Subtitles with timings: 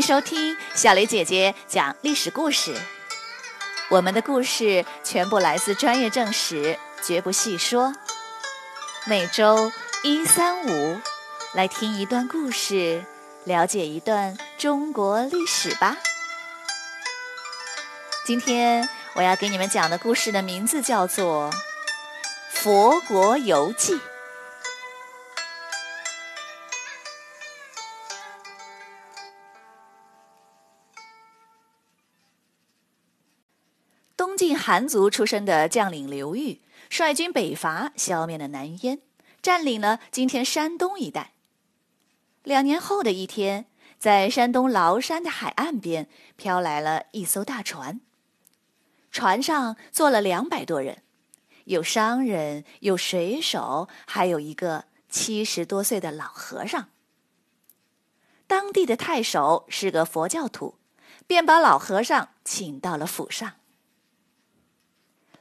[0.00, 2.74] 收听小雷姐姐讲历史故事。
[3.88, 7.94] 我们的故事全部来自专业正史，绝不细说。
[9.06, 11.00] 每周一、三、五
[11.54, 13.04] 来听一段故事，
[13.44, 15.96] 了解一段中国历史吧。
[18.24, 21.50] 今天我要给你们讲的故事的名字叫做
[22.50, 23.94] 《佛国游记》。
[34.50, 38.98] 晋韩族出身的将领刘裕率军北伐，消灭了南燕，
[39.40, 41.34] 占领了今天山东一带。
[42.42, 48.00] 两年后的一天，在山东崂山的海岸边飘来了一艘大船，
[49.12, 51.04] 船上坐了两百多人，
[51.66, 56.88] 有商人，有水手，还有一个七十多岁的老和尚。
[58.48, 60.74] 当地的太守是个佛教徒，
[61.28, 63.52] 便把老和尚请到了府上。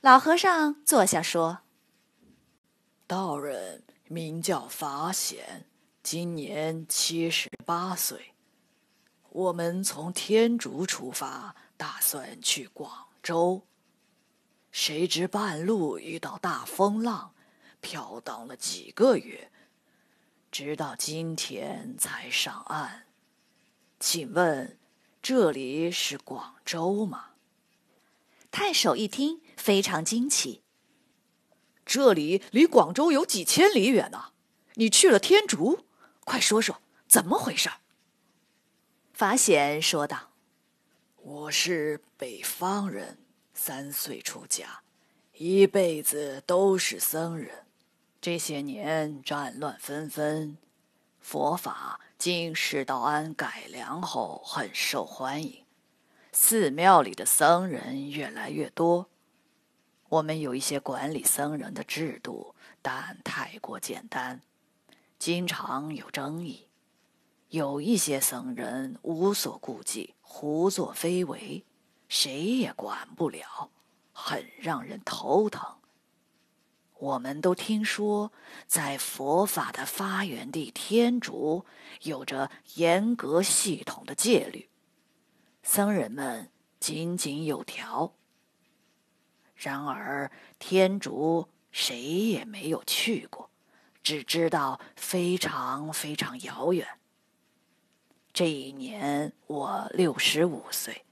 [0.00, 1.58] 老和尚坐下说
[3.08, 5.66] ：“道人名叫法显，
[6.04, 8.32] 今年七十八岁。
[9.30, 13.62] 我们从天竺出发，打算去广州。
[14.70, 17.34] 谁知半路遇到大风浪，
[17.80, 19.50] 飘荡了几个月，
[20.52, 23.06] 直到今天才上岸。
[23.98, 24.78] 请问，
[25.20, 27.30] 这里是广州吗？”
[28.52, 29.40] 太守一听。
[29.58, 30.62] 非常惊奇。
[31.84, 34.32] 这里离广州有几千里远呢，
[34.74, 35.86] 你去了天竺，
[36.24, 37.70] 快说说怎么回事？
[39.12, 40.30] 法显说道
[41.16, 43.18] ：“我是北方人，
[43.52, 44.82] 三岁出家，
[45.34, 47.66] 一辈子都是僧人。
[48.20, 50.58] 这些年战乱纷纷，
[51.20, 55.64] 佛法经释道安改良后很受欢迎，
[56.32, 59.08] 寺庙里的僧人越来越多。”
[60.08, 64.40] 我们有一些管理僧人的制度，但太过简单，
[65.18, 66.66] 经常有争议。
[67.50, 71.64] 有一些僧人无所顾忌，胡作非为，
[72.08, 73.70] 谁也管不了，
[74.12, 75.76] 很让人头疼。
[76.98, 78.32] 我们都听说，
[78.66, 81.64] 在佛法的发源地天竺，
[82.02, 84.68] 有着严格系统的戒律，
[85.62, 88.14] 僧人们井井有条。
[89.58, 90.30] 然而，
[90.60, 93.50] 天竺谁也没有去过，
[94.04, 96.86] 只知道非常非常遥远。
[98.32, 101.04] 这一年我六十五岁，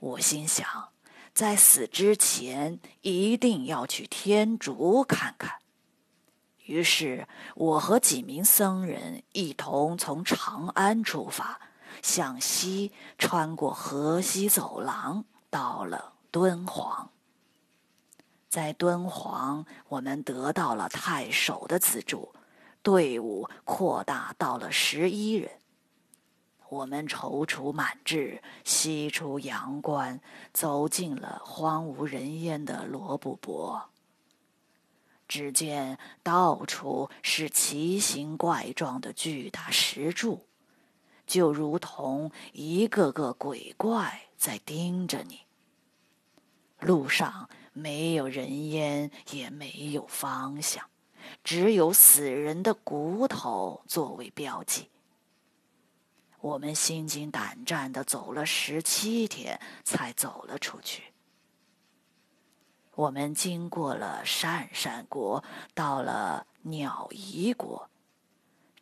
[0.00, 0.66] 我心想，
[1.32, 5.58] 在死之前一定要去天竺看看。
[6.66, 11.60] 于是，我和几名僧人一同从长安出发，
[12.02, 17.10] 向西穿过河西走廊，到了敦煌。
[18.54, 22.32] 在敦煌，我们得到了太守的资助，
[22.84, 25.50] 队伍扩大到了十一人。
[26.68, 30.20] 我们踌躇满志，西出阳关，
[30.52, 33.90] 走进了荒无人烟的罗布泊。
[35.26, 40.46] 只见到处是奇形怪状的巨大石柱，
[41.26, 45.40] 就如同一个个鬼怪在盯着你。
[46.78, 47.50] 路上。
[47.74, 50.88] 没有人烟，也没有方向，
[51.42, 54.88] 只有死人的骨头作为标记。
[56.40, 61.02] 我们心惊胆战的走了十七天，才走了出去。
[62.94, 65.42] 我们经过了鄯善国，
[65.74, 67.90] 到了鸟夷国。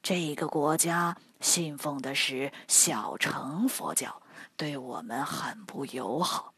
[0.02, 4.20] 这个国家信奉的是小乘佛教，
[4.56, 6.52] 对我们很不友好。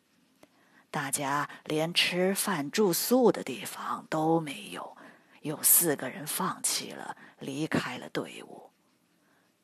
[0.94, 4.96] 大家连吃饭住宿的地方都没有，
[5.40, 8.70] 有四个人放弃了，离开了队伍。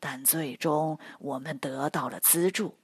[0.00, 2.76] 但最终我们得到了资助，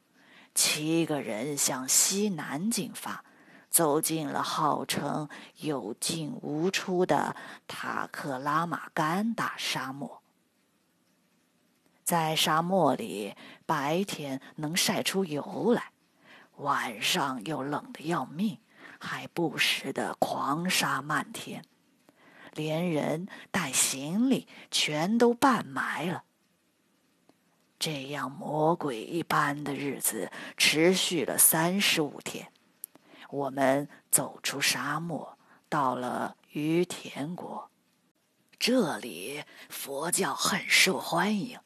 [0.55, 3.25] 七个人向西南进发，
[3.69, 7.35] 走进了号称有进无出的
[7.67, 10.23] 塔克拉玛干大沙漠。
[12.05, 13.35] 在沙漠里，
[13.67, 15.91] 白天能晒出油来。
[16.57, 18.59] 晚上又冷得要命，
[18.99, 21.65] 还不时的狂沙漫天，
[22.55, 26.25] 连人带行李全都半埋了。
[27.79, 32.51] 这样魔鬼一般的日子持续了三十五天，
[33.29, 35.37] 我们走出沙漠，
[35.69, 37.71] 到了于田国。
[38.59, 41.59] 这里佛教很受欢迎，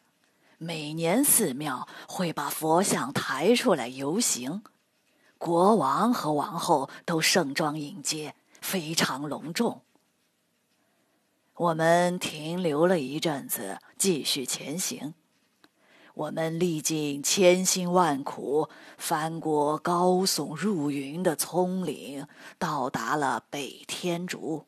[0.59, 4.65] 每年寺庙会把佛像抬出来游行，
[5.41, 9.81] 国王和王后都盛装迎接，非常隆重。
[11.55, 15.15] 我们停留了一阵子，继续前行。
[16.13, 22.27] 我们历尽千辛万苦，翻过高耸入云的葱岭，
[22.59, 24.67] 到达了北天竺。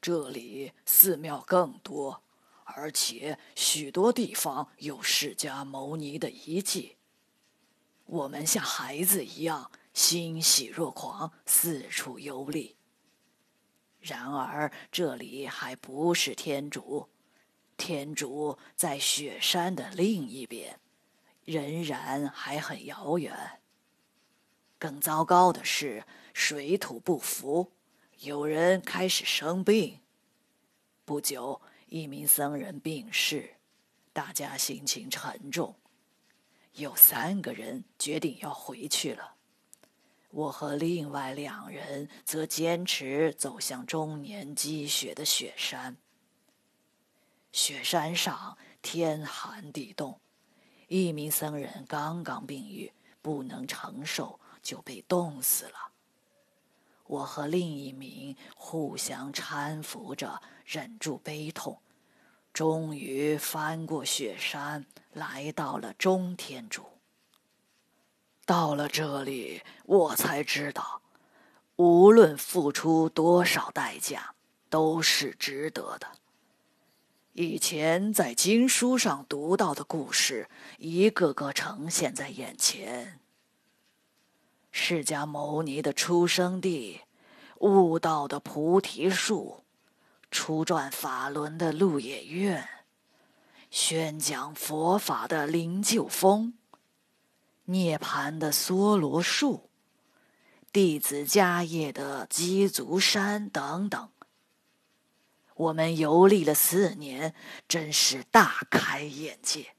[0.00, 2.22] 这里寺庙更多。
[2.64, 6.95] 而且许多地方有释迦牟尼的遗迹。
[8.06, 12.76] 我们像孩子一样欣喜若狂，四处游历。
[14.00, 17.08] 然而这里还不是天竺，
[17.76, 20.80] 天竺在雪山的另一边，
[21.44, 23.60] 仍然还很遥远。
[24.78, 27.72] 更糟糕的是，水土不服，
[28.20, 30.00] 有人开始生病。
[31.04, 31.60] 不久。
[31.88, 33.58] 一名僧人病逝，
[34.12, 35.76] 大家心情沉重。
[36.76, 39.36] 有三个人决定要回去了，
[40.30, 45.96] 我和另外两人则坚持走向终年积雪的雪山。
[47.50, 50.20] 雪山上天寒地冻，
[50.88, 55.92] 一名僧人刚刚病愈，不能承受，就被冻死了。
[57.06, 61.80] 我和另一名互相搀扶着，忍住悲痛，
[62.56, 66.86] 终于翻过雪山，来到了中天竺。
[68.46, 71.02] 到了这里，我才知道，
[71.76, 74.34] 无论付出多少代价，
[74.70, 76.12] 都是值得的。
[77.34, 80.48] 以前在经书上读到的故事，
[80.78, 83.20] 一个个呈现在眼前。
[84.72, 87.02] 释迦牟尼的出生地，
[87.58, 89.65] 悟道的菩提树，
[90.30, 92.68] 初转法轮的鹿野苑，
[93.70, 96.54] 宣讲佛法的灵鹫峰，
[97.64, 99.70] 涅槃的梭罗树，
[100.72, 104.10] 弟子迦叶的鸡足山等等。
[105.54, 107.34] 我们游历了四年，
[107.66, 109.74] 真是大开眼界。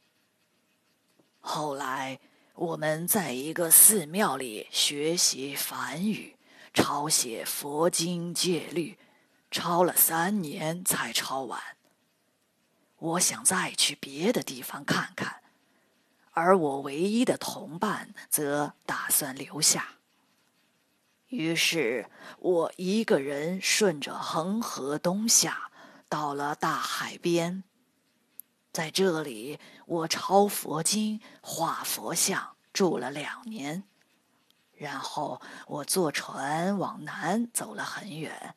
[1.40, 2.20] 后来。
[2.60, 6.36] 我们在一个寺庙里学习梵语，
[6.74, 8.98] 抄写佛经戒律，
[9.50, 11.62] 抄了三年才抄完。
[12.98, 15.42] 我想再去别的地方看看，
[16.32, 19.96] 而我唯一的同伴则打算留下。
[21.28, 22.10] 于是
[22.40, 25.72] 我一个人顺着恒河东下，
[26.08, 27.64] 到了大海边。
[28.72, 33.84] 在这里，我抄佛经、画佛像，住了两年。
[34.74, 38.56] 然后我坐船往南走了很远，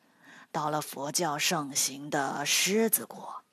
[0.51, 3.43] 到了佛教盛行的狮子国。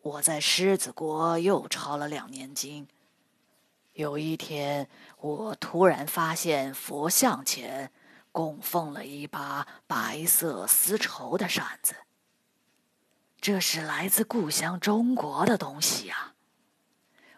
[0.00, 2.88] 我在狮子国又抄了两年经。
[3.94, 4.88] 有一天，
[5.18, 7.90] 我突然发现佛像前
[8.30, 11.96] 供奉了一把白色丝绸的扇子。
[13.40, 16.34] 这是来自故乡中国的东西呀！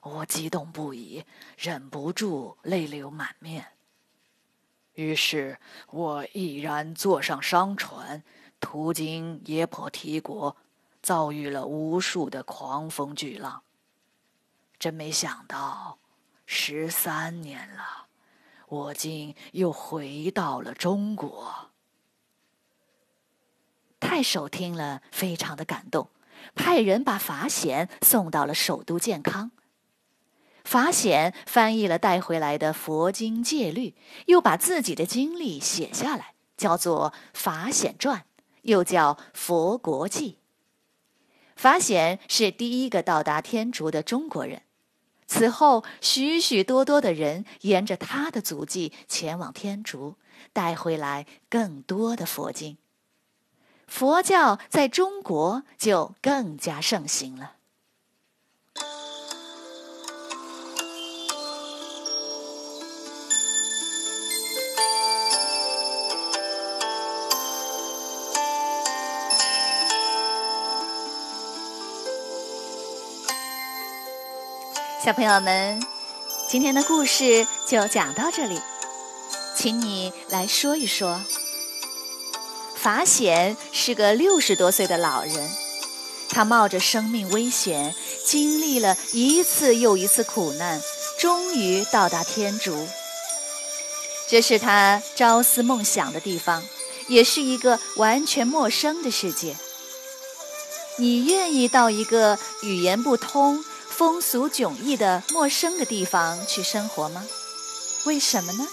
[0.02, 1.24] 我激动不已，
[1.58, 3.72] 忍不住泪流满面。
[4.94, 5.58] 于是
[5.90, 8.22] 我毅然坐上商船，
[8.58, 10.56] 途经耶婆提国，
[11.00, 13.62] 遭遇了无数的狂风巨浪。
[14.78, 15.98] 真没想到，
[16.44, 18.06] 十三年了，
[18.68, 21.70] 我竟又回到了中国。
[24.00, 26.08] 太守听了，非常的感动，
[26.54, 29.50] 派人把法显送到了首都建康。
[30.64, 33.94] 法显翻译了带回来的佛经戒律，
[34.26, 38.18] 又把自己的经历写下来，叫做《法显传》，
[38.62, 40.32] 又叫《佛国记》。
[41.56, 44.62] 法显是第一个到达天竺的中国人，
[45.26, 50.16] 此后许许多多的人沿着他的足迹前往天竺，
[50.52, 52.78] 带回来更多的佛经。
[53.86, 57.56] 佛教在中国就更加盛行了。
[75.02, 75.82] 小朋友们，
[76.46, 78.60] 今天的故事就讲到这里，
[79.56, 81.22] 请你来说一说。
[82.76, 85.50] 法显是个六十多岁的老人，
[86.28, 87.94] 他冒着生命危险，
[88.26, 90.78] 经历了一次又一次苦难，
[91.18, 92.86] 终于到达天竺。
[94.28, 96.62] 这是他朝思梦想的地方，
[97.08, 99.56] 也是一个完全陌生的世界。
[100.98, 103.64] 你愿意到一个语言不通、
[104.00, 107.26] 风俗迥异的陌生的地方去生活吗？
[108.06, 108.66] 为什么呢？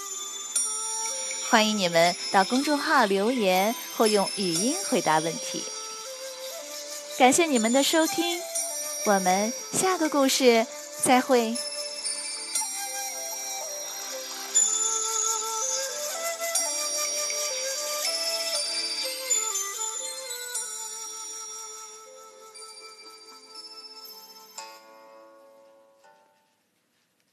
[1.49, 5.65] 欢迎你们到公众号留言或用语音回答问题。
[7.17, 8.39] 感谢你们的收听，
[9.07, 10.65] 我们下个故事
[11.03, 11.57] 再会。